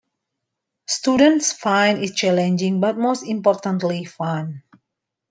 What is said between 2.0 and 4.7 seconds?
it challenging but most importantly fun.